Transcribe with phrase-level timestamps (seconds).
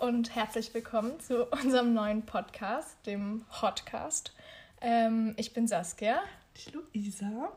[0.00, 4.32] und herzlich willkommen zu unserem neuen Podcast, dem Hotcast.
[4.80, 6.20] Ähm, ich bin Saskia.
[6.54, 7.52] Ich Luisa.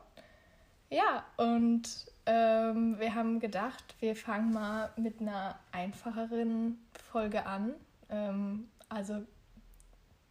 [0.90, 1.88] Ja, und
[2.26, 6.78] ähm, wir haben gedacht, wir fangen mal mit einer einfacheren
[7.12, 7.74] Folge an.
[8.10, 9.22] Ähm, also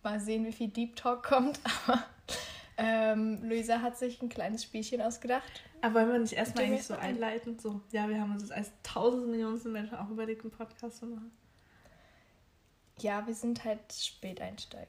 [0.03, 1.61] mal sehen, wie viel Deep Talk kommt.
[1.87, 2.03] Aber
[2.75, 5.63] ähm, Luisa hat sich ein kleines Spielchen ausgedacht.
[5.81, 7.57] Aber wollen wir nicht erstmal eigentlich so einleiten?
[7.57, 11.05] So, ja, wir haben uns das als tausend Millionen Menschen auch überlegt, einen Podcast zu
[11.05, 11.31] machen.
[13.01, 14.87] Ja, wir sind halt Späteinsteiger.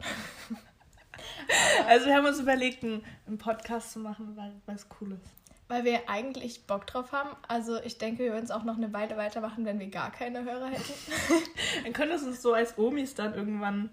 [1.88, 5.32] also wir haben uns überlegt, einen, einen Podcast zu machen, weil es cool ist.
[5.68, 7.30] Weil wir eigentlich Bock drauf haben.
[7.48, 10.44] Also ich denke, wir würden es auch noch eine Weile weitermachen, wenn wir gar keine
[10.44, 10.92] Hörer hätten.
[11.84, 13.90] dann können wir es uns so als Omis dann irgendwann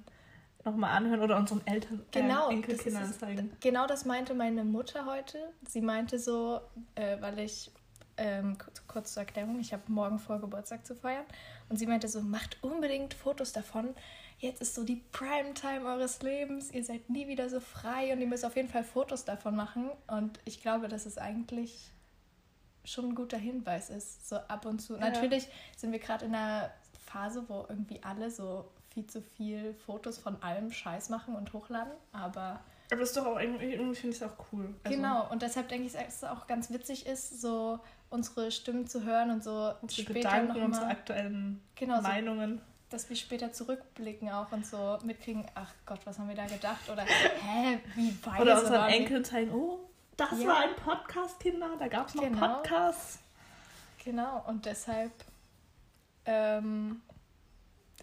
[0.65, 3.51] nochmal anhören oder unseren Eltern, äh, genau, Enkelkindern zeigen.
[3.61, 5.37] Genau das meinte meine Mutter heute.
[5.67, 6.59] Sie meinte so,
[6.95, 7.71] äh, weil ich,
[8.19, 11.25] ähm, kurz zur Erklärung, ich habe morgen vor, Geburtstag zu feiern.
[11.69, 13.95] Und sie meinte so, macht unbedingt Fotos davon.
[14.37, 16.71] Jetzt ist so die Primetime eures Lebens.
[16.71, 19.89] Ihr seid nie wieder so frei und ihr müsst auf jeden Fall Fotos davon machen.
[20.07, 21.91] Und ich glaube, dass es eigentlich
[22.85, 24.27] schon ein guter Hinweis ist.
[24.27, 24.93] So ab und zu.
[24.93, 24.99] Ja.
[24.99, 25.47] Natürlich
[25.77, 26.71] sind wir gerade in einer
[27.05, 31.93] Phase, wo irgendwie alle so viel zu viel Fotos von allem Scheiß machen und hochladen,
[32.11, 32.61] aber.
[32.91, 34.73] Aber das ist doch auch irgendwie, irgendwie finde ich es auch cool.
[34.83, 37.79] Also genau, und deshalb denke ich, dass es auch ganz witzig ist, so
[38.09, 42.57] unsere Stimmen zu hören und so unsere später Gedanken, noch mal, unsere aktuellen genau, Meinungen.
[42.57, 46.47] So, dass wir später zurückblicken auch und so mitkriegen, ach Gott, was haben wir da
[46.47, 46.89] gedacht?
[46.89, 47.03] Oder
[47.41, 49.79] hä, wie weit Oder unseren Enkeln zeigen, oh,
[50.17, 50.47] das ja.
[50.47, 52.55] war ein Podcast, Kinder, da gab es noch genau.
[52.55, 53.19] Podcasts.
[54.03, 55.11] Genau, und deshalb
[56.25, 57.01] ähm,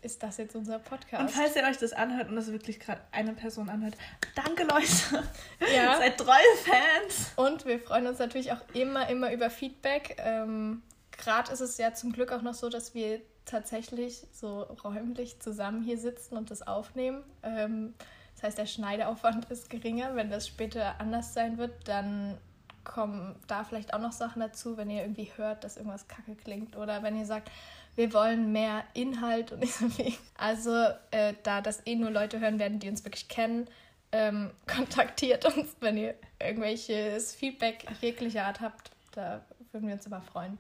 [0.03, 1.21] ist das jetzt unser Podcast.
[1.23, 3.97] Und falls ihr euch das anhört und das wirklich gerade eine Person anhört,
[4.35, 5.25] danke Leute.
[5.75, 5.99] Ja.
[5.99, 7.33] Seid treue Fans.
[7.37, 10.17] Und wir freuen uns natürlich auch immer, immer über Feedback.
[10.19, 15.41] Ähm, gerade ist es ja zum Glück auch noch so, dass wir tatsächlich so räumlich
[15.41, 17.23] zusammen hier sitzen und das aufnehmen.
[17.43, 17.95] Ähm,
[18.35, 20.15] das heißt, der Schneideaufwand ist geringer.
[20.15, 22.39] Wenn das später anders sein wird, dann
[22.85, 26.77] kommen da vielleicht auch noch Sachen dazu, wenn ihr irgendwie hört, dass irgendwas kacke klingt
[26.77, 27.51] oder wenn ihr sagt,
[27.97, 30.13] wir wollen mehr Inhalt und nicht so viel.
[30.37, 30.71] Also,
[31.11, 33.69] äh, da das eh nur Leute hören werden, die uns wirklich kennen,
[34.13, 38.91] ähm, kontaktiert uns, wenn ihr irgendwelches Feedback jeglicher Art habt.
[39.13, 40.59] Da würden wir uns immer freuen.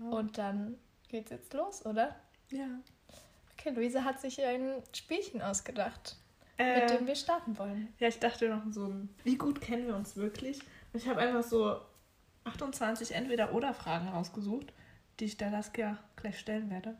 [0.00, 0.10] Ja.
[0.10, 0.78] Und dann
[1.08, 2.16] geht's jetzt los, oder?
[2.50, 2.66] Ja.
[3.52, 6.16] Okay, Luise hat sich ein Spielchen ausgedacht,
[6.58, 7.92] äh, mit dem wir starten wollen.
[7.98, 10.58] Ja, ich dachte noch so ein, wie gut kennen wir uns wirklich?
[10.94, 11.80] Ich habe einfach so
[12.44, 14.72] 28 Entweder-Oder-Fragen rausgesucht
[15.20, 16.96] die ich der Laskia gleich stellen werde.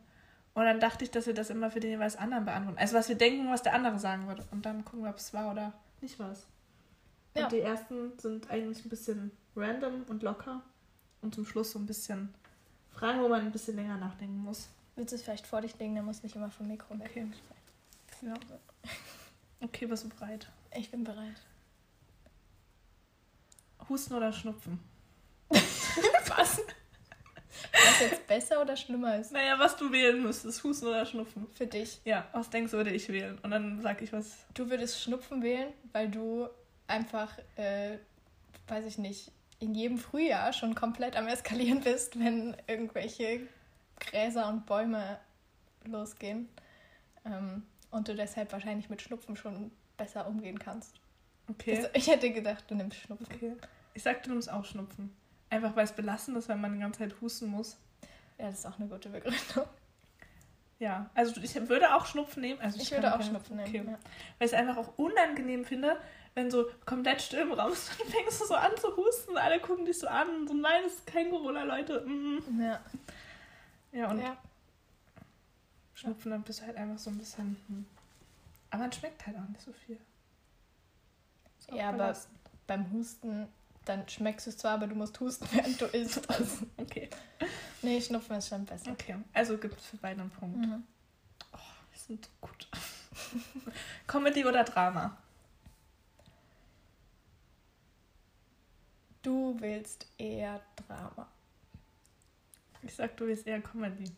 [0.54, 2.78] Und dann dachte ich, dass wir das immer für den jeweils anderen beantworten.
[2.78, 4.46] Also was wir denken, was der andere sagen würde.
[4.50, 6.34] Und dann gucken wir, ob es war oder nicht war.
[7.34, 7.44] Ja.
[7.44, 10.62] Und die ersten sind eigentlich ein bisschen random und locker.
[11.22, 12.34] Und zum Schluss so ein bisschen
[12.90, 14.68] Fragen, wo man ein bisschen länger nachdenken muss.
[14.96, 15.94] Willst du es vielleicht vor dich legen?
[15.94, 17.10] Der muss nicht immer vom Mikro weg.
[17.10, 17.26] Okay.
[18.20, 18.34] Ja.
[19.60, 20.48] Okay, bist du bereit?
[20.76, 21.40] Ich bin bereit.
[23.88, 24.80] Husten oder Schnupfen?
[25.48, 26.60] was?
[27.72, 29.32] Was jetzt besser oder schlimmer ist?
[29.32, 31.46] Naja, was du wählen müsstest, Husten oder Schnupfen.
[31.54, 32.00] Für dich.
[32.04, 33.38] Ja, was denkst du, würde ich wählen?
[33.42, 34.46] Und dann sag ich was.
[34.54, 36.48] Du würdest Schnupfen wählen, weil du
[36.86, 37.98] einfach, äh,
[38.68, 39.30] weiß ich nicht,
[39.60, 43.40] in jedem Frühjahr schon komplett am Eskalieren bist, wenn irgendwelche
[44.00, 45.18] Gräser und Bäume
[45.84, 46.48] losgehen.
[47.24, 51.00] Ähm, und du deshalb wahrscheinlich mit Schnupfen schon besser umgehen kannst.
[51.48, 51.76] Okay.
[51.76, 53.26] Also ich hätte gedacht, du nimmst Schnupfen.
[53.34, 53.52] Okay.
[53.94, 55.14] Ich sag, du nimmst auch Schnupfen.
[55.52, 57.76] Einfach weil es belastend ist, wenn man die ganze Zeit husten muss.
[58.38, 59.66] Ja, das ist auch eine gute Begründung.
[60.78, 62.58] Ja, also ich würde auch Schnupfen nehmen.
[62.58, 63.68] Also ich, ich würde auch Schnupfen nehmen.
[63.68, 63.84] Okay.
[63.86, 63.98] Ja.
[64.38, 66.00] Weil ich es einfach auch unangenehm finde,
[66.34, 69.60] wenn so komplett still im Raum ist und fängst du so an zu husten, alle
[69.60, 72.00] gucken dich so an und so, nein, das ist kein Corona, Leute.
[72.00, 72.42] Mhm.
[72.58, 72.80] Ja.
[73.92, 74.38] Ja, und ja.
[75.92, 77.58] Schnupfen, dann bist du halt einfach so ein bisschen.
[77.68, 77.84] Hm.
[78.70, 79.98] Aber man schmeckt halt auch nicht so viel.
[81.72, 82.16] Ja, aber
[82.66, 83.48] beim Husten
[83.84, 86.28] dann schmeckst du es zwar, aber du musst husten, während du isst.
[86.30, 87.08] Also, okay.
[87.82, 88.92] Nee, Schnupfen ist schon besser.
[88.92, 90.58] Okay, also gibt es für beide einen Punkt.
[90.58, 90.84] Mhm.
[91.52, 91.58] Oh,
[91.90, 92.68] wir sind so gut.
[94.06, 95.16] Comedy oder Drama?
[99.22, 101.28] Du willst eher Drama.
[102.82, 104.10] Ich sag, du willst eher Comedy.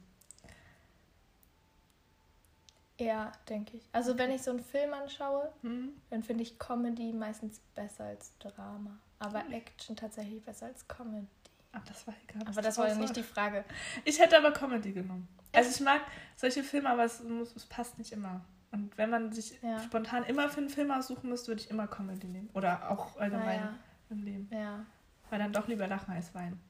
[2.99, 3.83] Ja, denke ich.
[3.93, 6.01] Also wenn ich so einen Film anschaue, mhm.
[6.11, 8.99] dann finde ich Comedy meistens besser als Drama.
[9.19, 11.27] Aber Action tatsächlich besser als Comedy.
[11.73, 12.47] Ach, das war egal.
[12.47, 13.65] Aber das war ja nicht die Frage.
[14.05, 15.29] Ich hätte aber Comedy genommen.
[15.53, 16.03] Also ich mag
[16.37, 18.45] solche Filme, aber es, muss, es passt nicht immer.
[18.71, 19.81] Und wenn man sich ja.
[19.81, 22.51] spontan immer für einen Film aussuchen müsste, würde ich immer Comedy nehmen.
[22.55, 23.75] Oder auch allgemein ja.
[24.11, 24.51] im Leben.
[24.53, 24.85] Ja.
[25.31, 26.61] Weil dann doch lieber lachen als weinen.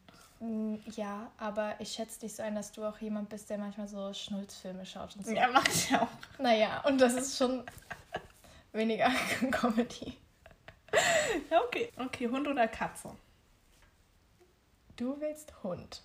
[0.40, 3.88] Mm, Ja, aber ich schätze dich so ein, dass du auch jemand bist, der manchmal
[3.88, 5.32] so Schnulzfilme schaut und so.
[5.32, 6.08] Ja, mach ich auch.
[6.38, 7.64] Naja, und das ist schon
[8.72, 9.10] weniger
[9.50, 10.18] Comedy.
[11.50, 11.92] Ja, okay.
[11.96, 13.16] Okay, Hund oder Katze?
[14.96, 16.02] Du willst Hund.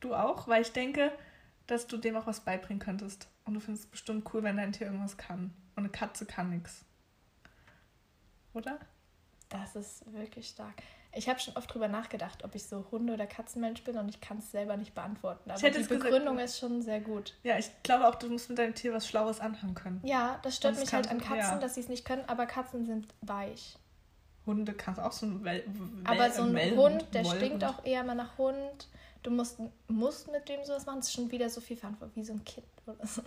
[0.00, 0.48] Du auch?
[0.48, 1.12] Weil ich denke,
[1.66, 3.28] dass du dem auch was beibringen könntest.
[3.44, 5.54] Und du findest es bestimmt cool, wenn dein Tier irgendwas kann.
[5.74, 6.84] Und eine Katze kann nichts.
[8.54, 8.78] Oder?
[9.48, 10.82] Das ist wirklich stark.
[11.12, 14.20] Ich habe schon oft drüber nachgedacht, ob ich so Hunde- oder Katzenmensch bin und ich
[14.20, 15.50] kann es selber nicht beantworten.
[15.50, 17.34] Aber die gesagt, Begründung ist schon sehr gut.
[17.42, 20.02] Ja, ich glaube auch, du musst mit deinem Tier was Schlaues anfangen können.
[20.04, 21.58] Ja, das stört es mich halt an Katzen, ja.
[21.58, 23.78] dass sie es nicht können, aber Katzen sind weich.
[24.46, 25.64] Hunde kannst auch so ein Wel
[26.04, 27.42] Aber so ein Wellenhund, Hund, der Wollhund.
[27.42, 28.88] stinkt auch eher mal nach Hund.
[29.22, 29.58] Du musst,
[29.88, 31.00] musst mit dem sowas machen.
[31.00, 33.22] Das ist schon wieder so viel Verantwortung wie so ein Kind oder so.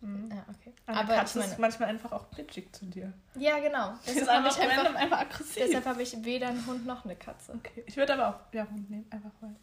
[0.00, 0.30] Mhm.
[0.30, 0.72] Ja, okay.
[0.86, 3.12] Aber ich Katze ist meine, manchmal einfach auch bitchig zu dir.
[3.34, 3.94] ja, genau.
[4.06, 5.62] Die Deshalb ist habe einfach, ich, einfach, einfach aggressiv.
[5.66, 7.52] deshalb habe ich weder einen Hund noch eine Katze.
[7.54, 9.54] Okay, ich würde aber auch ja, Hund nehmen, einfach weil.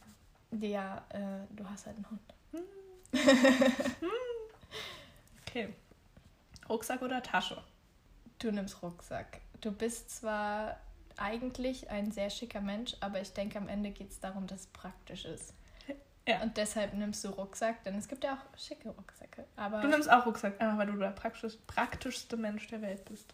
[0.59, 2.21] Ja, äh, du hast halt einen Hund.
[5.47, 5.73] Okay.
[6.67, 7.63] Rucksack oder Tasche?
[8.39, 9.39] Du nimmst Rucksack.
[9.61, 10.79] Du bist zwar
[11.17, 14.67] eigentlich ein sehr schicker Mensch, aber ich denke, am Ende geht es darum, dass es
[14.67, 15.53] praktisch ist.
[16.27, 16.41] Ja.
[16.41, 19.45] Und deshalb nimmst du Rucksack, denn es gibt ja auch schicke Rucksäcke.
[19.55, 23.33] Aber Du nimmst auch Rucksack, einfach weil du der praktisch, praktischste Mensch der Welt bist.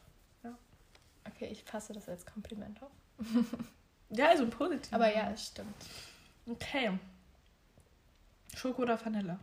[1.27, 2.91] okay, ich fasse das als Kompliment auf.
[4.13, 4.91] Ja, also positiv.
[4.93, 5.73] Aber ja, es stimmt.
[6.45, 6.99] Okay.
[8.53, 9.39] Schoko oder Vanille?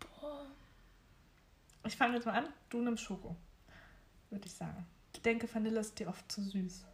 [0.00, 0.46] Boah.
[1.84, 2.48] Ich fange jetzt mal an.
[2.70, 3.36] Du nimmst Schoko.
[4.30, 4.86] Würde ich sagen.
[5.16, 6.84] Ich denke, Vanille ist dir oft zu süß.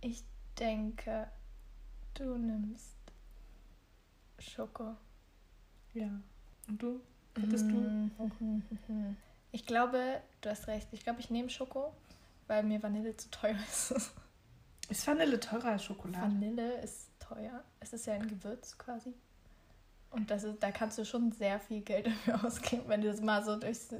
[0.00, 0.24] Ich
[0.58, 1.28] denke,
[2.14, 2.96] du nimmst
[4.38, 4.96] Schoko.
[5.92, 6.08] Ja.
[6.66, 7.00] Und du?
[7.38, 8.10] Hättest du?
[9.52, 10.88] Ich glaube, du hast recht.
[10.92, 11.94] Ich glaube, ich nehme Schoko,
[12.46, 13.94] weil mir Vanille zu teuer ist.
[14.88, 16.32] Ist Vanille teurer als Schokolade?
[16.32, 17.62] Vanille ist teuer.
[17.80, 19.12] Es ist ja ein Gewürz quasi.
[20.10, 23.20] Und das ist, da kannst du schon sehr viel Geld dafür ausgeben, wenn du das
[23.20, 23.94] mal so durchs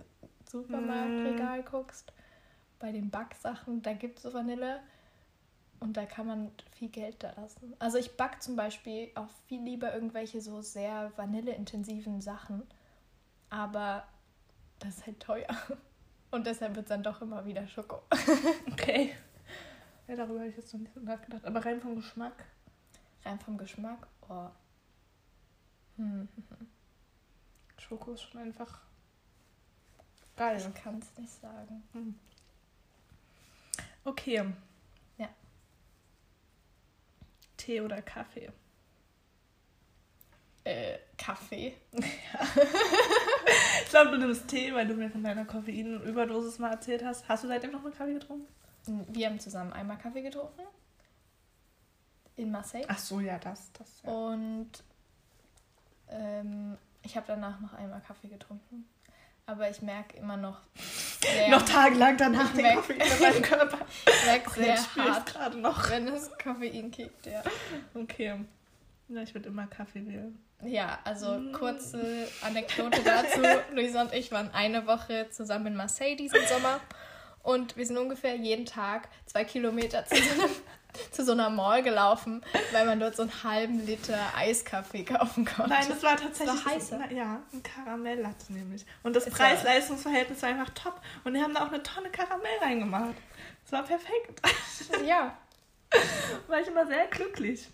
[0.51, 2.13] Supermarktregal guckst.
[2.79, 4.81] Bei den Backsachen, da gibt es so Vanille.
[5.79, 7.75] Und da kann man viel Geld da lassen.
[7.79, 12.63] Also ich back zum Beispiel auch viel lieber irgendwelche so sehr vanilleintensiven Sachen.
[13.51, 14.07] Aber
[14.79, 15.49] das ist halt teuer.
[16.31, 18.03] Und deshalb wird es dann doch immer wieder Schoko.
[18.73, 19.15] Okay.
[20.09, 21.45] Ja, darüber habe ich jetzt noch nicht so nachgedacht.
[21.45, 22.45] Aber rein vom Geschmack.
[23.25, 24.49] Rein vom Geschmack, oh.
[25.97, 26.29] Hm.
[27.79, 28.81] Schoko ist schon einfach
[30.37, 30.59] geil.
[30.59, 31.83] Ich kann es nicht sagen.
[34.07, 34.45] Okay.
[35.19, 35.29] Ja.
[37.57, 38.51] Tee oder Kaffee?
[40.65, 41.75] Äh, Kaffee.
[43.85, 47.29] Ich glaube, du nimmst Tee, weil du mir von deiner Koffeinüberdosis mal erzählt hast.
[47.29, 48.49] Hast du seitdem noch mal Kaffee getrunken?
[48.87, 50.63] Wir haben zusammen einmal Kaffee getrunken.
[52.35, 52.85] In Marseille.
[52.89, 53.73] Ach so, ja, das.
[53.75, 54.11] das ja.
[54.11, 54.71] Und
[56.09, 58.89] ähm, ich habe danach noch einmal Kaffee getrunken.
[59.47, 60.61] Aber ich merke immer noch
[61.33, 63.79] sehr, noch tagelang danach den merk- Kaffee in meinem Körper.
[63.83, 65.91] Oh, sehr hart, gerade noch.
[65.91, 67.43] wenn das Koffein kickt, ja.
[67.95, 68.41] Okay.
[69.09, 70.39] Ja, ich würde immer Kaffee wählen.
[70.65, 71.53] Ja, also Mm.
[71.53, 73.41] kurze Anekdote dazu.
[73.75, 76.81] Luisa und ich waren eine Woche zusammen in Marseille diesen Sommer
[77.43, 80.51] und wir sind ungefähr jeden Tag zwei Kilometer zu so, einem,
[81.13, 85.71] zu so einer Mall gelaufen, weil man dort so einen halben Liter Eiskaffee kaufen konnte.
[85.71, 86.65] Nein, das war tatsächlich.
[86.65, 86.99] war heißer.
[86.99, 88.85] Na, Ja, ein Karamelllatte nämlich.
[89.03, 91.01] Und das war- Preis-Leistungs-Verhältnis war einfach top.
[91.25, 93.15] Und die haben da auch eine Tonne Karamell reingemacht.
[93.65, 94.41] Das war perfekt.
[95.07, 95.37] Ja,
[96.49, 97.69] war ich immer sehr glücklich.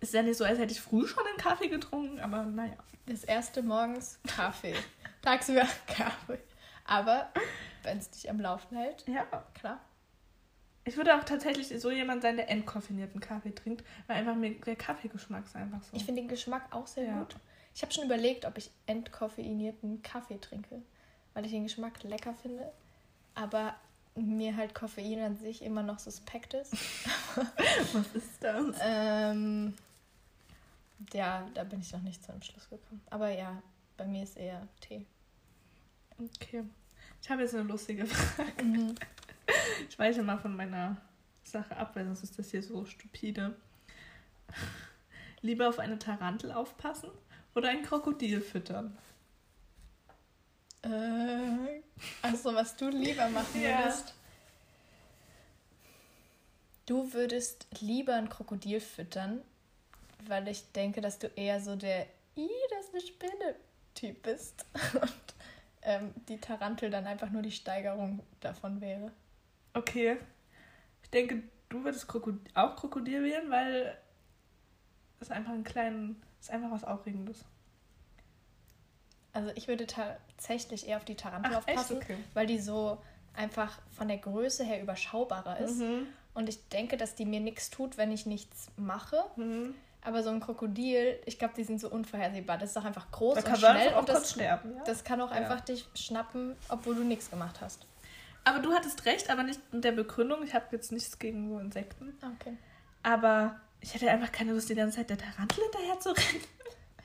[0.00, 2.72] Ist ja nicht so, als hätte ich früh schon einen Kaffee getrunken, aber naja.
[3.06, 4.74] das erste morgens Kaffee,
[5.22, 6.38] tagsüber Kaffee.
[6.86, 7.30] Aber
[7.82, 9.24] wenn es dich am Laufen hält, Ja.
[9.54, 9.78] klar.
[10.90, 14.74] Ich würde auch tatsächlich so jemand sein, der entkoffinierten Kaffee trinkt, weil einfach mir der
[14.74, 15.96] Kaffeegeschmack ist einfach so.
[15.96, 17.18] Ich finde den Geschmack auch sehr Ja.
[17.20, 17.36] gut.
[17.76, 20.82] Ich habe schon überlegt, ob ich entkoffeinierten Kaffee trinke,
[21.32, 22.72] weil ich den Geschmack lecker finde,
[23.36, 23.76] aber
[24.16, 26.72] mir halt Koffein an sich immer noch suspekt ist.
[27.92, 28.76] Was ist das?
[28.82, 29.74] ähm,
[31.12, 33.00] ja, da bin ich noch nicht zu einem Schluss gekommen.
[33.10, 33.62] Aber ja,
[33.96, 35.06] bei mir ist eher Tee.
[36.18, 36.64] Okay.
[37.22, 38.64] Ich habe jetzt eine lustige Frage.
[38.64, 38.94] Mhm.
[39.88, 40.96] Ich weiche mal von meiner
[41.44, 43.56] Sache ab, weil sonst ist das hier so stupide.
[45.42, 47.10] Lieber auf eine Tarantel aufpassen
[47.54, 48.96] oder ein Krokodil füttern?
[50.82, 51.82] Äh,
[52.22, 53.78] also, was du lieber machen Ja.
[53.84, 54.14] würdest.
[56.86, 59.42] Du würdest lieber ein Krokodil füttern,
[60.26, 64.64] weil ich denke, dass du eher so der I, das ist eine Spinne-Typ bist.
[65.00, 65.12] Und
[65.82, 69.12] ähm, die Tarantel dann einfach nur die Steigerung davon wäre.
[69.74, 70.18] Okay.
[71.02, 73.96] Ich denke, du würdest Krokod auch Krokodil wählen, weil
[75.20, 77.44] ist einfach ein kleinen, ist einfach was Aufregendes.
[79.32, 81.98] Also ich würde tatsächlich eher auf die Tarantel Ach, aufpassen?
[81.98, 82.16] Okay.
[82.34, 83.00] weil die so
[83.34, 85.78] einfach von der Größe her überschaubarer ist.
[85.78, 86.06] Mhm.
[86.34, 89.22] Und ich denke, dass die mir nichts tut, wenn ich nichts mache.
[89.36, 89.74] Mhm.
[90.02, 92.56] Aber so ein Krokodil, ich glaube, die sind so unvorhersehbar.
[92.56, 94.84] Das ist doch einfach groß Da und schnell und das, sterben, ja.
[94.84, 95.36] das kann auch Ja.
[95.36, 97.86] einfach dich schnappen, obwohl du nichts gemacht hast.
[98.44, 100.42] Aber du hattest recht, aber nicht mit der Begründung.
[100.42, 102.14] Ich habe jetzt nichts gegen so Insekten.
[102.36, 102.56] Okay.
[103.02, 106.44] Aber ich hätte einfach keine Lust, die ganze Zeit der Tarantel hinterher zu rennen.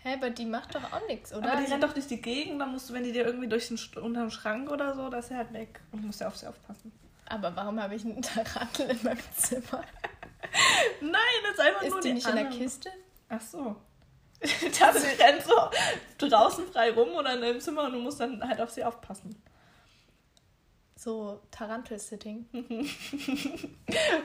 [0.03, 1.51] Hä, aber die macht doch auch nichts, oder?
[1.51, 3.67] Aber die rennt doch durch die Gegend, dann musst du, wenn die dir irgendwie durch
[3.67, 5.79] den unterm Schrank oder so, da ist sie halt weg.
[5.91, 6.91] Und du musst ja auf sie aufpassen.
[7.27, 9.83] Aber warum habe ich einen Tarantel in meinem Zimmer?
[11.01, 11.13] Nein,
[11.43, 12.61] das ist einfach nur Ist die nicht in der anderen.
[12.61, 12.91] Kiste?
[13.29, 13.75] Ach so.
[14.43, 18.61] Die rennt so draußen frei rum oder in deinem Zimmer und du musst dann halt
[18.61, 19.41] auf sie aufpassen.
[21.05, 22.47] So Tarantel-Sitting.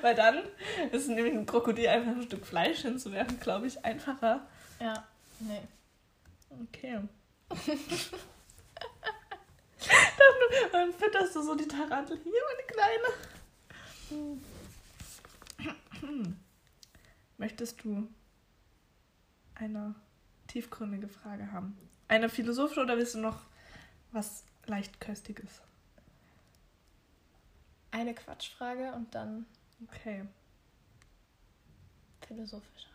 [0.01, 0.39] Weil dann
[0.93, 4.49] ist nämlich ein Krokodil einfach ein Stück Fleisch hinzuwerfen, glaube ich, einfacher.
[4.81, 5.07] Ja,
[5.41, 5.61] nee.
[6.63, 7.01] Okay.
[7.51, 7.59] dann,
[10.73, 12.19] dann fütterst du so die Tarantel.
[12.25, 13.05] Hier, meine Kleine.
[17.37, 18.09] Möchtest du
[19.55, 19.95] eine
[20.47, 21.77] tiefgründige Frage haben?
[22.09, 23.41] Eine philosophische oder willst du noch
[24.13, 25.61] was leichtköstiges?
[27.91, 29.47] Eine Quatschfrage und dann
[29.89, 30.27] Okay.
[32.27, 32.91] philosophischer.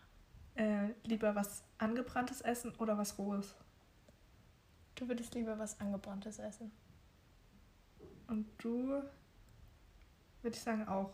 [0.55, 3.55] Äh, lieber was angebranntes essen oder was rohes?
[4.95, 6.71] Du würdest lieber was Angebranntes essen.
[8.27, 9.03] Und du,
[10.41, 11.11] würde ich sagen, auch.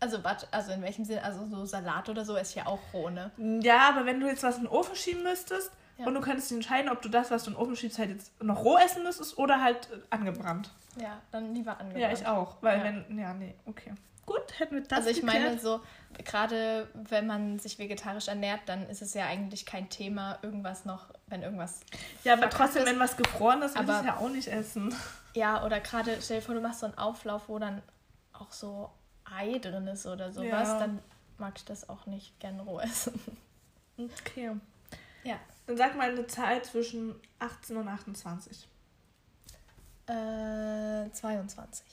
[0.00, 0.18] Also,
[0.50, 1.22] also in welchem Sinne?
[1.22, 3.30] Also so Salat oder so ist ja auch roh, ne?
[3.62, 6.06] Ja, aber wenn du jetzt was in den Ofen schieben müsstest Ja.
[6.06, 8.10] und du könntest dich entscheiden, ob du das, was du in den Ofen schiebst, halt
[8.10, 10.70] jetzt noch roh essen müsstest oder halt äh, angebrannt.
[11.00, 11.98] Ja, dann lieber angebrannt.
[12.02, 12.56] Ja, ich auch.
[12.62, 12.84] Weil Ja.
[12.84, 13.92] wenn, ja, nee, okay.
[14.26, 15.42] Gut, hätten wir das also ich geklärt.
[15.44, 15.80] meine so,
[16.24, 21.06] gerade wenn man sich vegetarisch ernährt, dann ist es ja eigentlich kein Thema, irgendwas noch,
[21.28, 21.80] wenn irgendwas...
[22.24, 22.90] Ja, aber trotzdem, ist.
[22.90, 24.94] wenn was gefroren ist, will ich Aber- es ja auch nicht essen.
[25.34, 27.80] Ja, oder gerade, stell dir vor, du machst so einen Auflauf, wo dann
[28.32, 28.90] auch so
[29.24, 30.78] Ei drin ist oder sowas, Ja.
[30.80, 30.98] dann
[31.36, 33.20] mag ich das auch nicht gern roh essen.
[33.98, 34.50] Okay.
[35.22, 35.36] Ja.
[35.68, 38.66] Dann sag mal eine Zahl zwischen 18 und 28.
[40.06, 41.84] Äh, 22.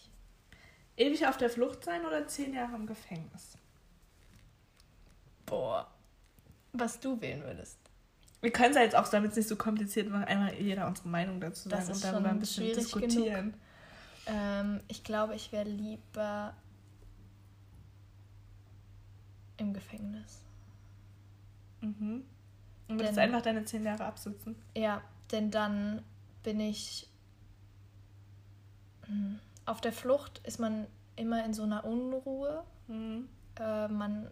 [0.96, 3.58] Ewig auf der Flucht sein oder 10 Jahre im Gefängnis?
[5.46, 5.92] Boah.
[6.72, 7.78] Was du wählen würdest.
[8.40, 11.10] Wir können es ja jetzt auch, damit es nicht so kompliziert machen, einmal jeder unsere
[11.10, 13.56] Meinung dazu Das sagen und darüber ein bisschen diskutieren.
[14.26, 16.56] Ähm, ich glaube, ich wäre lieber
[19.58, 20.40] im Gefängnis.
[21.82, 22.24] Mhm.
[22.88, 24.56] Und würdest Denn- einfach deine 10 Jahre absitzen.
[24.76, 25.02] Ja,
[25.32, 26.04] denn dann
[26.44, 27.08] bin ich
[29.08, 32.64] hm, auf der Flucht ist man immer in so einer Unruhe.
[32.88, 33.28] Mhm.
[33.60, 34.30] Äh, man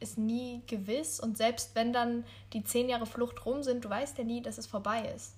[0.00, 4.16] ist nie gewiss und selbst wenn dann die zehn Jahre Flucht rum sind, du weißt
[4.18, 5.34] ja nie, dass es vorbei ist.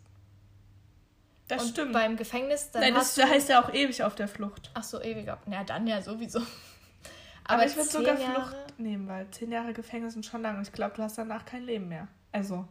[1.48, 1.92] Das und stimmt.
[1.94, 4.70] beim Gefängnis dann Nein, das heißt ja auch ewig auf der Flucht.
[4.74, 5.38] ach so ewiger.
[5.46, 6.40] Na dann ja sowieso.
[7.44, 10.56] Aber, ich würde zehn sogar Jahre- Flucht nehmen, weil 10 Jahre Gefängnis sind schon lang.
[10.58, 12.06] Und ich glaube, du hast danach kein Leben mehr.
[12.32, 12.66] Also,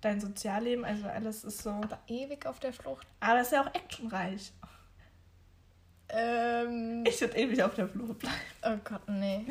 [0.00, 1.70] dein Sozialleben, also alles ist so.
[1.70, 3.06] Aber ewig auf der Flucht.
[3.20, 4.52] Aber es ist ja auch actionreich.
[6.08, 8.36] Ähm, Ich würde ewig auf der Flucht bleiben.
[8.62, 9.44] Oh Gott, nee.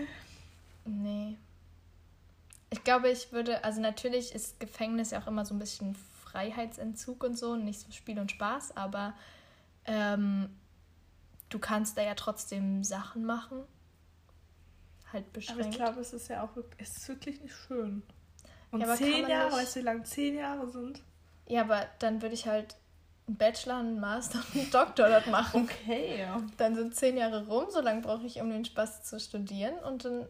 [0.86, 1.38] Nee.
[2.70, 7.24] Ich glaube, ich würde, also natürlich ist Gefängnis ja auch immer so ein bisschen Freiheitsentzug
[7.24, 9.14] und so, nicht so Spiel und Spaß, aber
[9.86, 10.50] ähm,
[11.50, 13.64] du kannst da ja trotzdem Sachen machen.
[15.14, 15.66] Halt Aber beschränkt.
[15.70, 18.02] ich glaube, es ist ja auch wirklich, es ist wirklich nicht schön.
[18.76, 21.02] Und Ja, zehn Jahre, nicht- weißt du, wie lang zehn Jahre sind?
[21.48, 22.76] ja, aber dann würde ich halt
[23.28, 25.64] einen Bachelor, einen Master und einen Doktor dort machen.
[25.64, 26.42] Okay, ja.
[26.58, 29.76] Dann sind zehn Jahre rum, so lange brauche ich, um den Spaß zu studieren.
[29.80, 30.26] Und dann.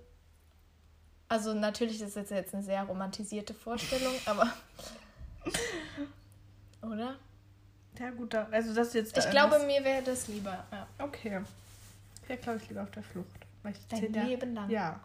[1.28, 4.48] Also, natürlich ist das jetzt eine sehr romantisierte Vorstellung, aber.
[6.82, 7.16] Oder?
[8.00, 9.18] Ja, gut, da, also das ist jetzt.
[9.18, 10.64] Ich da glaube, irgendwas- mir wäre das lieber.
[10.72, 10.88] Ja.
[11.00, 11.42] Okay.
[12.28, 13.28] Ja, glaube ich lieber auf der Flucht.
[13.64, 14.70] Weil ich Dein Leben lang.
[14.70, 15.00] Ja.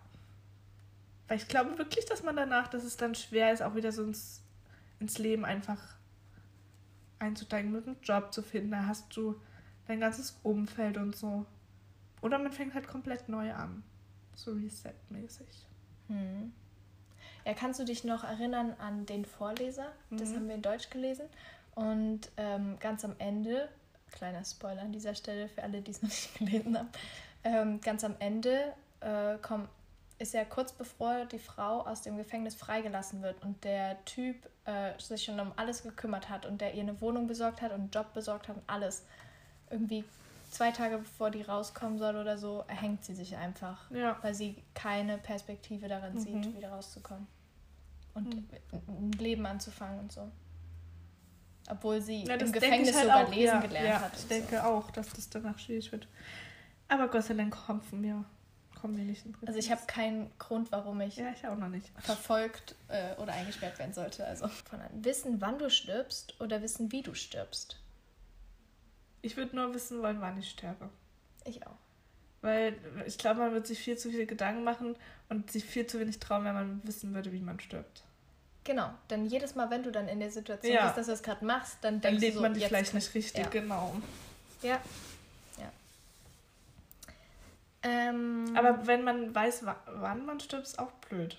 [1.30, 4.02] Weil ich glaube wirklich, dass man danach, dass es dann schwer ist, auch wieder so
[4.02, 4.42] ins,
[4.98, 5.80] ins Leben einfach
[7.20, 8.72] einzusteigen, mit einem Job zu finden.
[8.72, 9.40] Da hast du
[9.86, 11.46] dein ganzes Umfeld und so.
[12.20, 13.84] Oder man fängt halt komplett neu an.
[14.34, 15.46] So Reset-mäßig.
[16.08, 16.52] Hm.
[17.44, 19.92] Ja, kannst du dich noch erinnern an den Vorleser?
[20.10, 20.34] Das Mhm.
[20.34, 21.26] haben wir in Deutsch gelesen.
[21.76, 23.68] Und ähm, ganz am Ende,
[24.10, 26.88] kleiner Spoiler an dieser Stelle für alle, die es noch nicht gelesen haben,
[27.44, 29.68] ähm, ganz am Ende äh, komm,
[30.20, 34.36] ist ja kurz bevor die Frau aus dem Gefängnis freigelassen wird und der Typ
[34.66, 37.80] äh, sich schon um alles gekümmert hat und der ihr eine Wohnung besorgt hat und
[37.80, 39.04] einen Job besorgt hat und alles.
[39.70, 40.04] Irgendwie
[40.50, 43.90] zwei Tage bevor die rauskommen soll oder so, erhängt sie sich einfach.
[43.90, 44.18] Ja.
[44.20, 46.18] Weil sie keine Perspektive darin Mhm.
[46.18, 47.26] sieht, wieder rauszukommen.
[48.12, 48.48] Und Mhm.
[48.88, 50.30] ein Leben anzufangen und so.
[51.70, 53.30] Obwohl sie Ja, im Gefängnis halt sogar auch.
[53.30, 54.12] lesen ja, gelernt ja, hat.
[54.18, 56.08] Ich denke auch, dass das danach schwierig wird.
[56.88, 58.24] Aber Gott sei Dank kommen wir,
[58.80, 59.46] kommen wir nicht in So.
[59.46, 61.90] Also ich habe keinen Grund, warum ich Ja, ich auch noch nicht.
[62.00, 64.24] verfolgt äh, oder eingesperrt werden sollte.
[64.26, 65.04] Also von an.
[65.04, 67.78] wissen, wann du stirbst oder wissen, wie du stirbst.
[69.22, 70.88] Ich würde nur wissen wollen, wann ich sterbe.
[71.44, 71.76] Ich auch.
[72.42, 72.74] Weil
[73.06, 74.96] ich glaube, man wird sich viel zu viele Gedanken machen
[75.28, 78.02] und sich viel zu wenig trauen, wenn man wissen würde, wie man stirbt.
[78.64, 80.84] Genau, denn jedes Mal, wenn du dann in der Situation Ja.
[80.84, 82.68] bist, dass du es gerade machst, dann Dann denkst lebt du so, man dich jetzt
[82.68, 83.48] vielleicht nicht richtig, Ja.
[83.50, 83.94] genau.
[84.62, 84.80] Ja.
[87.82, 91.38] Ähm, Aber wenn man weiß, wa- wann man stirbt, ist auch blöd.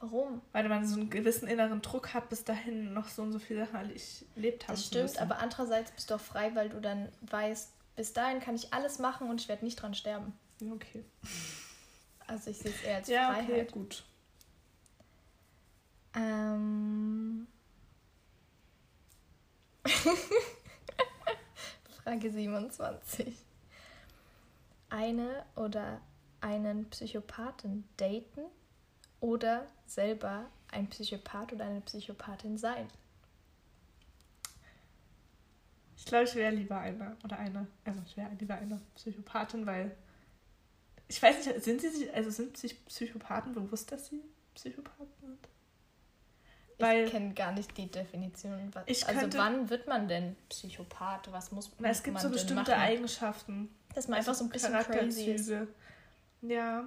[0.00, 0.40] warum?
[0.52, 3.66] Weil man so einen gewissen inneren Druck hat, bis dahin noch so und so viele
[3.66, 5.18] Sachen ich lebt haben Das stimmt, müssen.
[5.18, 9.00] aber andererseits bist du auch frei, weil du dann weißt, bis dahin kann ich alles
[9.00, 10.32] machen und ich werde nicht dran sterben.
[10.72, 11.04] Okay.
[12.28, 13.72] Also ich sehe es eher als Ja, okay, Freiheit.
[13.72, 14.04] gut.
[16.14, 17.46] Ähm.
[22.04, 23.34] Frage 27.
[24.90, 26.00] Eine oder
[26.40, 28.44] einen Psychopathen daten
[29.20, 32.88] oder selber ein Psychopath oder eine Psychopathin sein?
[35.96, 39.94] Ich glaube, ich wäre lieber eine oder eine, also ich wäre lieber eine Psychopathin, weil
[41.08, 44.22] ich weiß nicht, sind sie sich, also sind sich Psychopathen bewusst, dass sie
[44.54, 45.48] Psychopathen sind?
[46.78, 48.70] Weil- ich kenne gar nicht die Definition.
[48.72, 51.30] Was, Ich also könnte- wann wird man denn Psychopath?
[51.32, 52.80] Was muss Weil es gibt man so bestimmte machen?
[52.82, 53.74] Eigenschaften.
[53.94, 55.52] Dass man einfach so ein bisschen crazy ist.
[56.42, 56.84] Ja.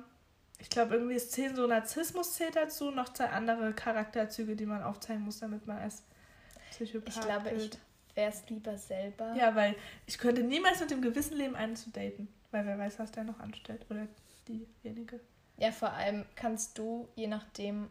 [0.59, 4.83] Ich glaube, irgendwie ist zehn so Narzissmus zählt dazu, noch zwei andere Charakterzüge, die man
[4.83, 6.03] aufzeigen muss, damit man als
[6.69, 7.71] Psychopath Ich glaube, ich
[8.15, 9.33] wäre es lieber selber.
[9.35, 12.27] Ja, weil ich könnte niemals mit dem Gewissen leben, einen zu daten.
[12.51, 13.85] Weil wer weiß, was der noch anstellt.
[13.89, 14.07] Oder
[14.47, 15.19] diejenige.
[15.57, 17.89] Ja, vor allem kannst du, je nachdem,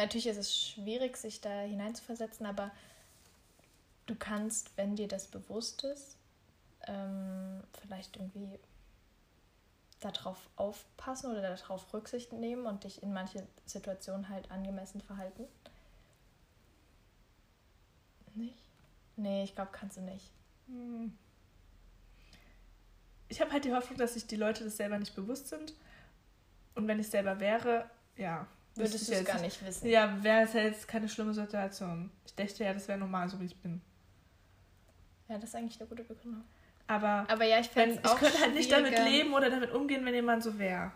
[0.00, 2.70] natürlich ist es schwierig, sich da hineinzuversetzen, aber
[4.06, 6.16] du kannst, wenn dir das bewusst ist,
[6.86, 8.58] ähm, vielleicht irgendwie
[10.00, 15.46] darauf aufpassen oder darauf Rücksicht nehmen und dich in manche Situationen halt angemessen verhalten.
[18.34, 18.64] Nicht?
[19.16, 20.30] Nee, ich glaube, kannst du nicht.
[20.66, 21.16] Hm.
[23.28, 25.74] Ich habe halt die Hoffnung, dass sich die Leute das selber nicht bewusst sind.
[26.74, 28.46] Und wenn ich selber wäre, ja.
[28.76, 29.88] Würdest du es gar nicht- wissen.
[29.88, 32.10] Ja, wäre es ja jetzt keine schlimme Situation.
[32.26, 33.80] Ich dachte ja, das wäre normal, so wie ich bin.
[35.28, 36.42] Ja, das ist eigentlich eine gute Begründung.
[36.86, 40.04] Aber Aber ja, ich fände ich auch könnte halt nicht damit leben oder damit umgehen,
[40.04, 40.90] wenn jemand so wäre.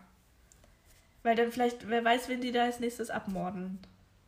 [1.23, 3.79] Weil dann vielleicht, wer weiß, wen die da als nächstes abmorden.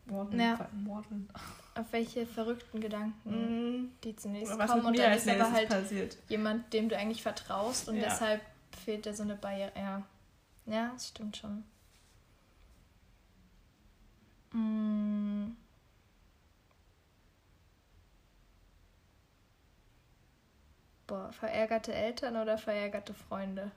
[0.06, 0.70] Morden, Ja.
[0.74, 1.28] morden.
[1.76, 3.92] Auf welche verrückten Gedanken Mhm.
[4.04, 6.18] die zunächst Oder was kommen mit und dann als ist aber halt passiert.
[6.30, 8.04] jemand, dem du eigentlich vertraust und Ja.
[8.06, 8.42] deshalb
[8.86, 9.72] fehlt dir so eine Barriere.
[9.76, 10.02] Ja,
[10.66, 11.66] ja das stimmt schon.
[14.58, 15.56] Mm.
[21.06, 23.72] Boah, verärgerte Eltern oder verärgerte Freunde?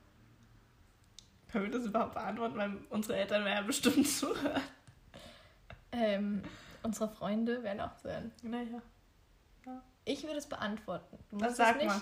[1.53, 4.63] Können wir das überhaupt beantworten, weil unsere Eltern werden ja bestimmt zuhören.
[5.93, 6.43] Ähm,
[6.83, 8.33] unsere Freunde werden auch sein.
[8.43, 8.81] Naja.
[10.07, 11.19] Ich würde es beantworten.
[11.31, 11.87] Du musst sag es nicht.
[11.87, 12.01] mal.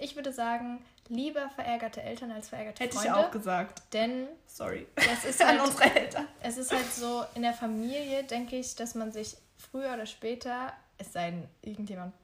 [0.00, 3.08] Ich würde sagen, lieber verärgerte Eltern als verärgerte Hätte Freunde.
[3.10, 3.82] ich auch gesagt.
[3.92, 4.86] Denn Sorry.
[4.96, 6.26] das ist An halt, unsere Eltern.
[6.42, 10.72] es ist halt so, in der Familie denke ich, dass man sich früher oder später,
[10.98, 12.14] es sei denn, irgendjemand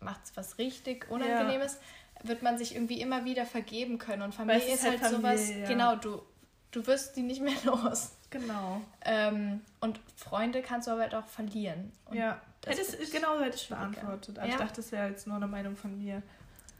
[0.00, 1.78] macht was richtig Unangenehmes,
[2.24, 4.22] wird man sich irgendwie immer wieder vergeben können.
[4.22, 5.68] Und Familie ist halt, halt sowas, Familie, ja.
[5.68, 6.22] genau, du,
[6.70, 8.12] du wirst die nicht mehr los.
[8.30, 8.80] Genau.
[9.04, 11.92] Ähm, und Freunde kannst du aber halt auch verlieren.
[12.06, 12.40] Und ja.
[12.62, 14.38] das Hättest, ist genau so hätte ich beantwortet.
[14.38, 14.54] Aber Ja.
[14.54, 16.22] ich dachte, das wäre jetzt nur eine Meinung von mir.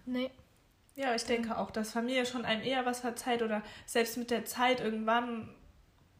[0.06, 0.30] Nee.
[0.94, 4.44] Ja, ich denke auch, dass Familie schon einem eher was verzeiht oder selbst mit der
[4.44, 5.48] Zeit irgendwann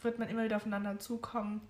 [0.01, 1.61] wird man immer wieder aufeinander zukommen.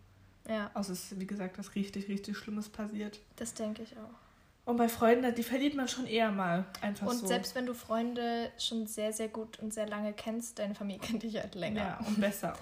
[0.48, 3.20] Ja, Außer es ist, wie gesagt, was richtig, richtig Schlimmes passiert.
[3.36, 4.18] das denke ich auch.
[4.64, 6.64] Und bei Freunden, die verliert man schon eher mal.
[6.80, 7.26] Einfach Und so.
[7.26, 11.24] selbst wenn du Freunde schon sehr, sehr gut und sehr lange kennst, deine Familie kennt
[11.24, 11.98] dich halt länger.
[12.00, 12.56] Ja, und besser.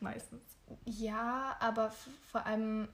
[0.00, 0.42] Meistens.
[0.84, 1.92] Ja, aber
[2.30, 2.88] vor allem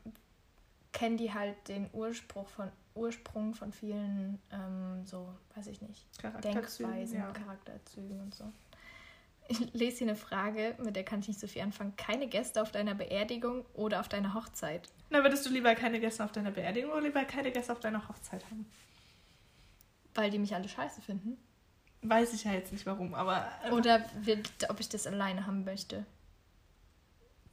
[1.03, 6.07] kennen die halt den Ursprung von, Ursprung von vielen, ähm, so, weiß ich nicht.
[6.45, 7.33] Denkweisen, Ja.
[7.33, 8.45] Charakterzügen und so.
[9.49, 11.97] Ich lese hier eine Frage, mit der kann ich nicht so viel anfangen.
[11.97, 14.89] Keine Gäste auf deiner Beerdigung oder auf deiner Hochzeit?
[15.11, 18.09] Na, würdest du lieber keine Gäste auf deiner Beerdigung oder lieber keine Gäste auf deiner
[18.09, 18.65] Hochzeit haben?
[20.15, 21.37] Weil die mich alle scheiße finden?
[22.03, 25.65] Weiß ich ja jetzt nicht warum, aber einfach, Oder will, ob ich das alleine haben
[25.65, 26.07] möchte?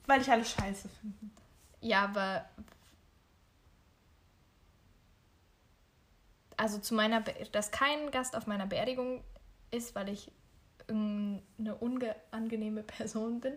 [0.06, 1.18] weil ich alle scheiße finde.
[1.82, 2.46] Ja, aber.
[6.60, 9.24] Also zu meiner, Be dass kein Gast auf meiner Beerdigung
[9.72, 10.30] ist, weil ich
[10.90, 13.54] eine unangenehme Person bin.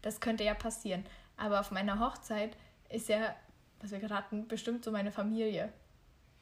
[0.00, 1.04] Das könnte ja passieren.
[1.36, 2.56] Aber auf meiner Hochzeit
[2.88, 3.36] ist ja,
[3.80, 5.70] was wir gerade hatten, bestimmt so meine Familie.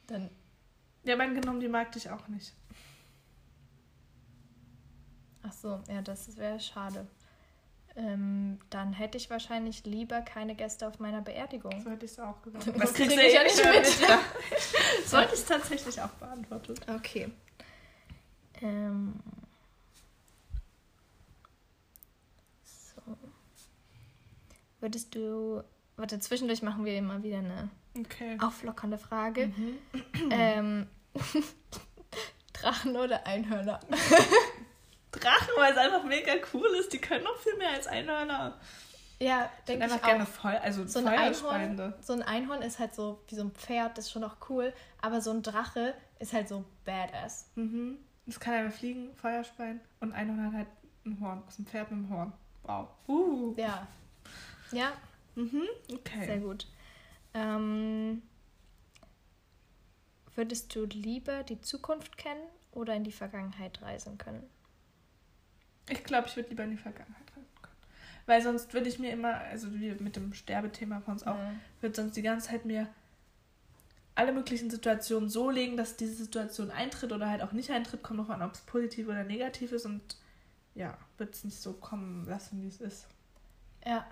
[0.07, 0.29] Dann.
[1.03, 2.53] Ja, mein genommen, die mag dich auch nicht.
[5.43, 7.05] Ach so, ja, das wäre schade.
[7.97, 11.81] Ähm, dann hätte ich wahrscheinlich lieber keine Gäste auf meiner Beerdigung.
[11.81, 12.67] So hätte ich es auch gesagt.
[12.77, 13.85] Das kriege ich ja nicht mit.
[15.05, 16.81] so hätte ich es tatsächlich auch beantwortet.
[16.89, 17.31] Okay.
[18.61, 19.13] Ähm.
[22.63, 23.01] So.
[24.81, 25.63] Würdest du.
[25.95, 28.37] Warte, zwischendurch machen wir immer wieder eine okay.
[28.41, 29.47] auflockernde Frage.
[29.47, 29.77] Mhm.
[30.31, 30.87] Ähm,
[32.53, 33.79] Drachen oder Einhörner?
[35.19, 36.93] Drachen, weil es einfach mega cool ist.
[36.93, 38.59] Die können noch viel mehr als Einhörner.
[39.19, 42.93] Ja, denke ich einfach gerne voll, also so ein Einhorn, so ein Einhorn ist halt
[42.93, 46.33] so wie so ein Pferd, das ist schon auch cool, aber so ein Drache ist
[46.33, 47.49] halt so badass.
[47.55, 47.97] Mhm.
[48.27, 50.67] Es kann einfach fliegen, Feuerspein und ein Einhorn hat halt
[51.05, 52.33] ein Horn, das ist ein Pferd mit einem Horn.
[52.63, 52.87] Wow.
[53.07, 53.53] Uh.
[53.55, 53.87] Ja.
[54.71, 54.91] Ja.
[55.35, 55.63] Mhm.
[55.93, 56.25] Okay.
[56.25, 56.67] Sehr gut.
[57.33, 58.21] Ähm,
[60.35, 64.43] würdest du lieber die Zukunft kennen oder in die Vergangenheit reisen können?
[65.89, 67.75] Ich glaube, ich würde lieber in die Vergangenheit reisen können.
[68.25, 71.59] Weil sonst würde ich mir immer, also wie mit dem Sterbethema von uns auch, mhm.
[71.81, 72.87] würde sonst die ganze Zeit mir
[74.15, 78.17] alle möglichen Situationen so legen, dass diese Situation eintritt oder halt auch nicht eintritt, kommt
[78.17, 80.17] noch an, ob es positiv oder negativ ist und
[80.73, 83.07] ja, wird es nicht so kommen lassen, wie es ist.
[83.85, 84.05] Ja,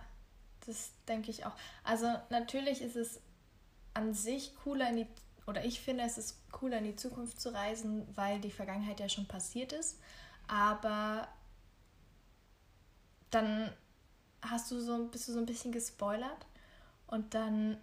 [0.65, 1.55] das denke ich auch.
[1.83, 3.21] Also natürlich ist es
[3.93, 5.07] an sich cooler in die,
[5.47, 9.09] oder ich finde es ist cooler in die Zukunft zu reisen, weil die Vergangenheit ja
[9.09, 9.99] schon passiert ist.
[10.47, 11.27] Aber
[13.33, 13.71] dann
[14.41, 16.45] hast du so, bist du so ein bisschen gespoilert
[17.07, 17.77] und dann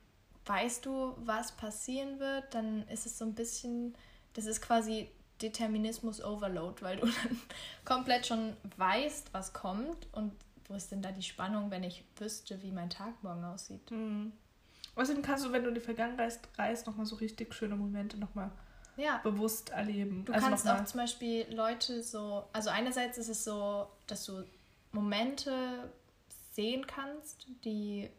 [0.47, 3.95] weißt du, was passieren wird, dann ist es so ein bisschen,
[4.35, 5.11] das ist quasi
[5.41, 7.41] Determinismus Overload, weil du dann
[7.85, 10.33] komplett schon weißt, was kommt und
[10.67, 13.91] wo ist denn da die Spannung, wenn ich wüsste, wie mein Tag morgen aussieht.
[13.91, 14.33] Mhm.
[14.97, 18.51] Außerdem kannst du, wenn du in die Vergangenheit reist, nochmal so richtig schöne Momente nochmal
[18.97, 19.19] ja.
[19.19, 20.25] bewusst erleben.
[20.25, 24.45] Du also kannst auch zum Beispiel Leute so, also einerseits ist es so, dass du
[24.93, 25.91] Momente
[26.53, 28.11] sehen kannst, die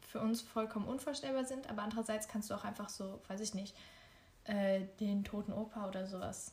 [0.00, 3.76] für uns vollkommen unvorstellbar sind, aber andererseits kannst du auch einfach so, weiß ich nicht,
[4.44, 6.52] äh, den toten Opa oder sowas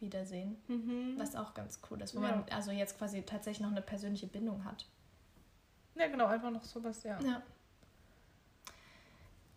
[0.00, 1.14] wiedersehen, mhm.
[1.18, 2.28] was auch ganz cool ist, wo ja.
[2.28, 4.86] man also jetzt quasi tatsächlich noch eine persönliche Bindung hat.
[5.94, 7.20] Ja, genau, einfach noch sowas, ja.
[7.20, 7.42] Ja.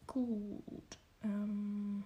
[0.06, 0.98] Gut.
[1.24, 2.04] Ähm,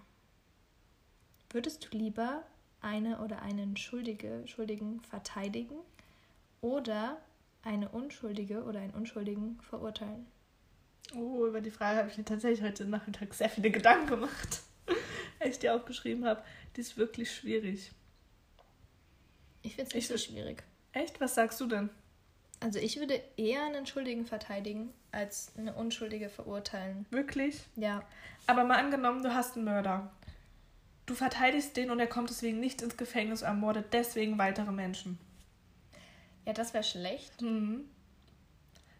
[1.50, 2.42] würdest du lieber
[2.80, 5.76] eine oder einen Schuldige, Schuldigen verteidigen
[6.60, 7.18] oder
[7.62, 10.26] eine Unschuldige oder einen Unschuldigen verurteilen?
[11.14, 14.62] Oh, über die Frage habe ich mir tatsächlich heute Nachmittag sehr viele Gedanken gemacht,
[15.40, 16.42] als ich die aufgeschrieben habe.
[16.76, 17.92] Die ist wirklich schwierig.
[19.62, 20.62] Ich finde es nicht so schwierig.
[20.92, 21.20] Echt?
[21.20, 21.90] Was sagst du denn?
[22.60, 27.06] Also ich würde eher einen Schuldigen verteidigen, als eine Unschuldige verurteilen.
[27.10, 27.60] Wirklich?
[27.76, 28.04] Ja.
[28.46, 30.12] Aber mal angenommen, du hast einen Mörder.
[31.06, 35.18] Du verteidigst den und er kommt deswegen nicht ins Gefängnis und ermordet deswegen weitere Menschen.
[36.46, 37.40] Ja, das wäre schlecht.
[37.40, 37.88] Mhm.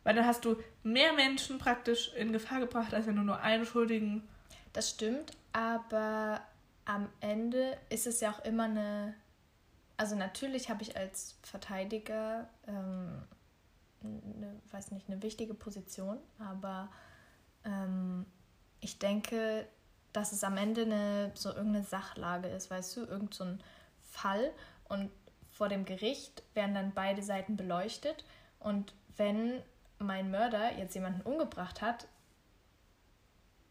[0.05, 3.65] Weil dann hast du mehr Menschen praktisch in Gefahr gebracht, als wenn du nur einen
[3.65, 4.29] Schuldigen.
[4.73, 6.41] Das stimmt, aber
[6.85, 9.15] am Ende ist es ja auch immer eine.
[9.97, 13.23] Also natürlich habe ich als Verteidiger ähm,
[14.03, 16.91] eine, weiß nicht, eine wichtige Position, aber
[17.65, 18.27] ähm,
[18.81, 19.67] ich denke,
[20.13, 23.47] dass es am Ende eine so irgendeine Sachlage ist, weißt du, irgend so
[24.03, 24.51] Fall
[24.89, 25.11] und
[25.53, 28.25] vor dem Gericht werden dann beide Seiten beleuchtet
[28.59, 29.63] und wenn
[29.99, 32.07] mein Mörder jetzt jemanden umgebracht hat,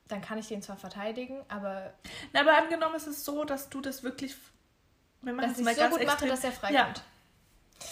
[0.08, 1.94] dann kann ich den zwar verteidigen, aber.
[2.34, 4.36] Na, aber angenommen ist es so, dass du das wirklich.
[5.22, 6.98] Wenn man dass ich so gut mache, dass er freikommt.
[6.98, 7.86] Ja.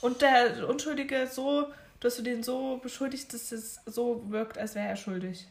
[0.00, 4.88] Und der Unschuldige so, dass du den so beschuldigst, dass es so wirkt, als wäre
[4.88, 5.46] er schuldig.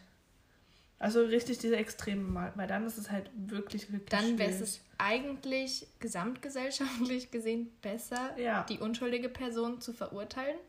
[1.01, 4.81] Also richtig diese Extreme mal, weil dann ist es halt wirklich, wirklich Dann wäre es
[4.99, 8.63] eigentlich gesamtgesellschaftlich gesehen besser, ja.
[8.69, 10.59] die unschuldige Person zu verurteilen.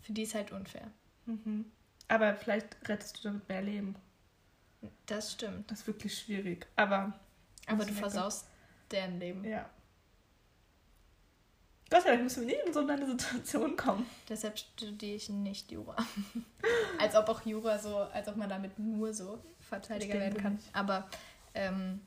[0.00, 0.92] Für die ist halt unfair.
[1.26, 1.64] Mhm.
[2.06, 3.96] Aber vielleicht rettest du damit mehr Leben.
[5.06, 5.68] Das stimmt.
[5.72, 6.68] Das ist wirklich schwierig.
[6.76, 7.18] Aber.
[7.66, 8.46] Aber du versaust
[8.92, 9.44] deren Leben.
[9.44, 9.68] Ja.
[11.94, 14.04] Gott sei Dank müssen wir nie in so eine Situation kommen.
[14.28, 15.94] Deshalb studiere ich nicht Jura.
[16.98, 20.54] als ob auch Jura so, als ob man damit nur so Verteidiger werden kann.
[20.54, 20.74] Nicht.
[20.74, 21.08] Aber,
[21.54, 22.00] ähm,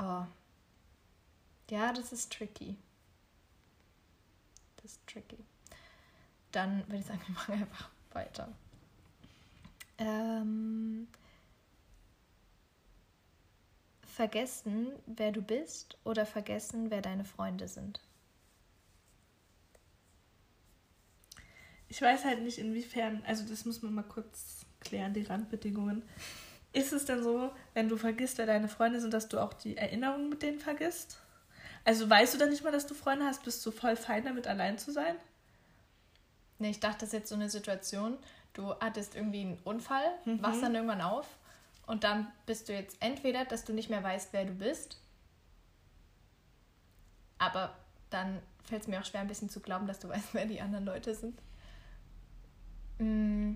[0.00, 0.24] oh.
[1.70, 2.76] Ja, das ist tricky.
[4.82, 5.38] Das ist tricky.
[6.50, 8.48] Dann würde ich sagen, wir machen einfach weiter.
[9.98, 11.06] Ähm,
[14.04, 18.00] vergessen, wer du bist oder vergessen, wer deine Freunde sind?
[21.88, 26.02] Ich weiß halt nicht, inwiefern, also das muss man mal kurz klären, die Randbedingungen.
[26.72, 29.76] Ist es denn so, wenn du vergisst, wer deine Freunde sind, dass du auch die
[29.76, 31.18] Erinnerungen mit denen vergisst?
[31.84, 33.44] Also weißt du dann nicht mal, dass du Freunde hast?
[33.44, 35.16] Bist du voll fein damit, allein zu sein?
[36.58, 38.18] Nee, ich dachte, das ist jetzt so eine Situation,
[38.54, 40.42] du hattest irgendwie einen Unfall, mhm.
[40.42, 41.26] wachst dann irgendwann auf
[41.86, 45.00] und dann bist du jetzt entweder, dass du nicht mehr weißt, wer du bist,
[47.38, 47.76] aber
[48.10, 50.60] dann fällt es mir auch schwer, ein bisschen zu glauben, dass du weißt, wer die
[50.60, 51.38] anderen Leute sind.
[52.98, 53.54] Mm,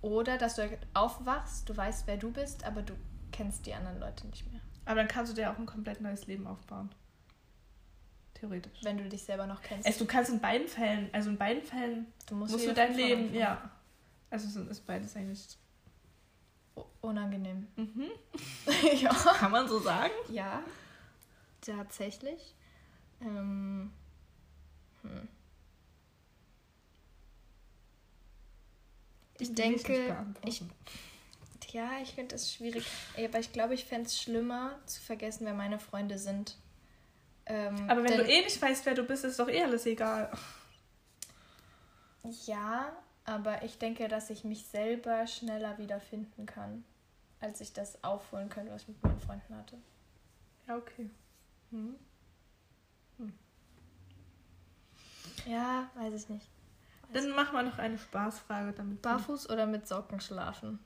[0.00, 2.94] oder dass du aufwachst, du weißt, wer du bist, aber du
[3.32, 4.60] kennst die anderen Leute nicht mehr.
[4.84, 6.90] Aber dann kannst du dir auch ein komplett neues Leben aufbauen.
[8.34, 8.78] Theoretisch.
[8.82, 9.86] Wenn du dich selber noch kennst.
[9.86, 12.94] Also du kannst in beiden Fällen, also in beiden Fällen du musst, musst du dein
[12.94, 13.70] Leben, ja.
[14.30, 15.58] Also ist beides eigentlich
[17.00, 17.66] unangenehm.
[17.76, 18.10] Mhm.
[19.00, 19.10] ja.
[19.10, 20.12] Kann man so sagen?
[20.30, 20.62] Ja,
[21.60, 22.54] tatsächlich.
[23.20, 23.90] Ähm,
[25.02, 25.28] hm.
[29.38, 30.62] Ich denke, ich,
[31.70, 32.84] ja, ich finde es schwierig.
[33.16, 36.56] Aber ich glaube, ich fände es schlimmer zu vergessen, wer meine Freunde sind.
[37.46, 39.86] Ähm, aber wenn denn, du eh nicht weißt, wer du bist, ist doch eh alles
[39.86, 40.30] egal.
[42.46, 42.92] Ja,
[43.24, 46.84] aber ich denke, dass ich mich selber schneller wiederfinden kann,
[47.40, 49.76] als ich das aufholen könnte, was ich mit meinen Freunden hatte.
[50.66, 51.08] Ja, okay.
[51.70, 51.96] Hm.
[53.18, 53.32] Hm.
[55.46, 56.46] Ja, weiß ich nicht.
[57.12, 59.02] Dann machen wir noch eine Spaßfrage damit.
[59.02, 60.78] Barfuß oder mit Socken schlafen?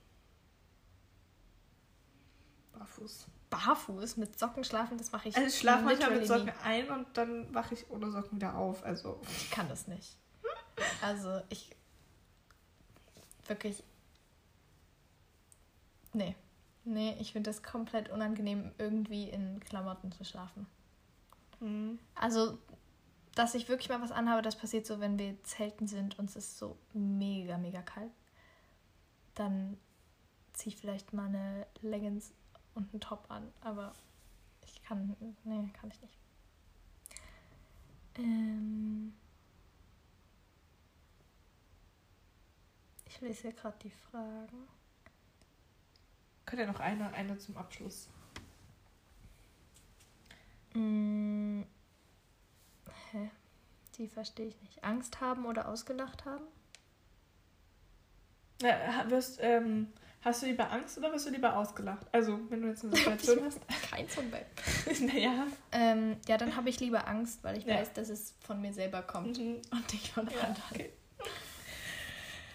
[2.73, 3.27] Barfuß.
[3.49, 5.35] Barfuß mit Socken schlafen, das mache ich.
[5.35, 6.51] Also ich schlafe manchmal mit Socken nie.
[6.63, 8.83] ein und dann wache ich ohne Socken wieder auf.
[8.83, 10.17] Also ich kann das nicht.
[11.01, 11.75] Also ich
[13.47, 13.83] wirklich.
[16.13, 16.35] Nee.
[16.85, 20.67] Nee, ich finde das komplett unangenehm, irgendwie in Klamotten zu schlafen.
[21.59, 21.97] Mhm.
[22.15, 22.57] Also,
[23.35, 26.35] dass ich wirklich mal was anhabe, das passiert so, wenn wir zelten sind und es
[26.35, 28.11] ist so mega, mega kalt.
[29.35, 29.77] Dann
[30.53, 32.31] ziehe ich vielleicht mal eine Leggings
[32.75, 33.93] und einen Top an, aber
[34.65, 36.17] ich kann, nee, kann ich nicht.
[38.15, 39.13] Ähm
[43.05, 44.67] ich lese ja gerade die Fragen.
[46.45, 48.09] Könnt ihr noch eine, eine zum Abschluss?
[50.75, 51.63] Mm,
[53.13, 53.29] hä?
[53.97, 54.83] Die verstehe ich nicht.
[54.83, 56.43] Angst haben oder ausgelacht haben?
[58.61, 62.07] Ja, wirst, ähm, hast du lieber Angst oder wirst du lieber ausgelacht?
[62.11, 63.59] Also, wenn du jetzt eine Situation hast.
[63.89, 65.07] Keins von beiden.
[65.07, 65.47] naja.
[65.71, 67.75] Ähm, ja, dann habe ich lieber Angst, weil ich ja.
[67.75, 69.61] weiß, dass es von mir selber kommt mhm.
[69.71, 70.63] und nicht von ja, anderen.
[70.71, 70.93] Okay.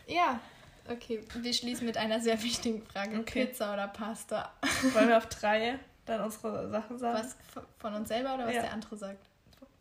[0.06, 0.40] Ja,
[0.88, 1.22] okay.
[1.34, 3.18] Wir schließen mit einer sehr wichtigen Frage.
[3.20, 3.46] Okay.
[3.46, 4.52] Pizza oder Pasta?
[4.94, 7.18] Wollen wir auf drei dann unsere Sachen sagen?
[7.18, 7.36] Was
[7.78, 8.62] von uns selber oder was ja.
[8.62, 9.27] der andere sagt?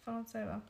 [0.07, 0.61] Uns selber.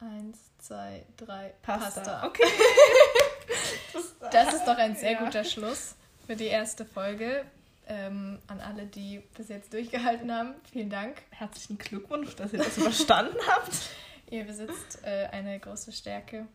[0.00, 1.54] Eins, zwei, drei.
[1.62, 2.00] Pasta.
[2.00, 2.26] Pasta.
[2.26, 2.44] Okay.
[4.32, 5.24] das ist doch ein sehr ja.
[5.24, 5.96] guter Schluss
[6.26, 7.44] für die erste Folge.
[7.86, 11.22] Ähm, an alle, die bis jetzt durchgehalten haben, vielen Dank.
[11.30, 13.72] Herzlichen Glückwunsch, dass ihr das überstanden habt.
[14.30, 16.46] Ihr besitzt äh, eine große Stärke.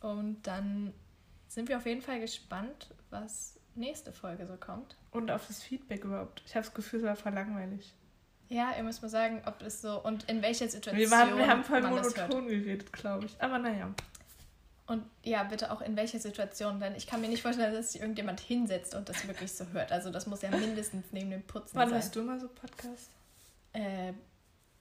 [0.00, 0.92] Und dann
[1.46, 4.96] sind wir auf jeden Fall gespannt, was nächste Folge so kommt.
[5.12, 6.42] Und auf das Feedback überhaupt.
[6.46, 7.94] Ich habe das Gefühl, es war voll langweilig.
[8.54, 10.96] Ja, ihr müsst mal sagen, ob es so und in welcher Situation.
[10.96, 13.34] Wir, waren, wir haben voll monoton geredet, glaube ich.
[13.42, 13.92] Aber naja.
[14.86, 18.00] Und ja, bitte auch in welcher Situation, denn ich kann mir nicht vorstellen, dass sich
[18.00, 19.90] irgendjemand hinsetzt und das wirklich so hört.
[19.90, 21.96] Also das muss ja mindestens neben dem Putzen Wann sein.
[21.96, 23.10] Wann hörst du mal so Podcast?
[23.72, 24.12] Äh,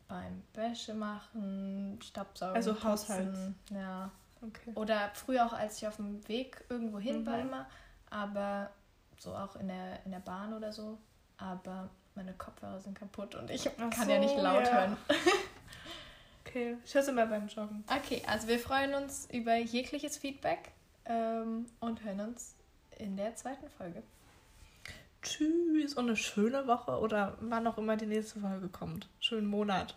[0.07, 2.55] beim Wäsche machen, Staubsaugen.
[2.55, 3.35] Also Haushalt.
[3.71, 4.11] Ja.
[4.43, 4.71] Okay.
[4.75, 7.25] Oder früher auch, als ich auf dem Weg irgendwo hin mhm.
[7.25, 7.67] war immer,
[8.11, 8.69] aber
[9.17, 10.99] so auch in der, in der Bahn oder so.
[11.37, 14.71] Aber meine Kopfhörer sind kaputt und ich Ach kann so, ja nicht laut ja.
[14.71, 14.97] hören.
[16.45, 17.83] okay, ich höre es immer beim Joggen.
[17.87, 20.71] Okay, also wir freuen uns über jegliches Feedback
[21.05, 22.55] ähm, und hören uns
[22.97, 24.03] in der zweiten Folge.
[25.21, 29.07] Tschüss und eine schöne Woche oder wann auch immer die nächste Folge kommt.
[29.19, 29.95] Schönen Monat.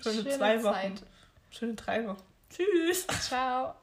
[0.00, 0.74] Schöne, Schöne zwei Wochen.
[0.74, 1.02] Zeit.
[1.50, 2.22] Schöne drei Wochen.
[2.48, 3.06] Tschüss.
[3.06, 3.74] Ciao.